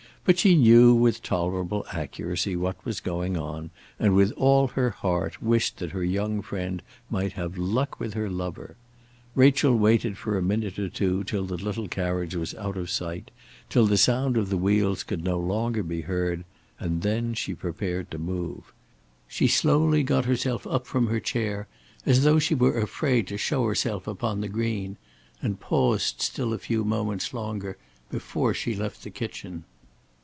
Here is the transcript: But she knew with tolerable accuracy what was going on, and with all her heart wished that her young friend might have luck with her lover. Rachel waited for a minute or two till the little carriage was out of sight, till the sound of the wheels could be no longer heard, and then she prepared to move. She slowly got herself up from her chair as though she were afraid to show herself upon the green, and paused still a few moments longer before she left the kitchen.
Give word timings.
But 0.23 0.37
she 0.37 0.55
knew 0.55 0.93
with 0.93 1.23
tolerable 1.23 1.83
accuracy 1.93 2.55
what 2.55 2.85
was 2.85 2.99
going 2.99 3.37
on, 3.37 3.71
and 3.97 4.13
with 4.15 4.31
all 4.33 4.67
her 4.67 4.91
heart 4.91 5.41
wished 5.41 5.77
that 5.77 5.93
her 5.93 6.03
young 6.03 6.43
friend 6.43 6.83
might 7.09 7.33
have 7.33 7.57
luck 7.57 7.99
with 7.99 8.13
her 8.13 8.29
lover. 8.29 8.75
Rachel 9.33 9.75
waited 9.75 10.19
for 10.19 10.37
a 10.37 10.41
minute 10.43 10.77
or 10.77 10.89
two 10.89 11.23
till 11.23 11.45
the 11.47 11.57
little 11.57 11.87
carriage 11.87 12.35
was 12.35 12.53
out 12.53 12.77
of 12.77 12.91
sight, 12.91 13.31
till 13.67 13.87
the 13.87 13.97
sound 13.97 14.37
of 14.37 14.49
the 14.51 14.59
wheels 14.59 15.01
could 15.01 15.23
be 15.23 15.29
no 15.31 15.39
longer 15.39 15.83
heard, 16.03 16.45
and 16.79 17.01
then 17.01 17.33
she 17.33 17.55
prepared 17.55 18.11
to 18.11 18.19
move. 18.19 18.71
She 19.27 19.47
slowly 19.47 20.03
got 20.03 20.25
herself 20.25 20.67
up 20.67 20.85
from 20.85 21.07
her 21.07 21.19
chair 21.19 21.67
as 22.05 22.23
though 22.23 22.37
she 22.37 22.53
were 22.53 22.77
afraid 22.79 23.25
to 23.29 23.39
show 23.39 23.65
herself 23.65 24.05
upon 24.07 24.41
the 24.41 24.47
green, 24.49 24.97
and 25.41 25.59
paused 25.59 26.21
still 26.21 26.53
a 26.53 26.59
few 26.59 26.85
moments 26.85 27.33
longer 27.33 27.75
before 28.11 28.53
she 28.53 28.75
left 28.75 29.01
the 29.01 29.09
kitchen. 29.09 29.63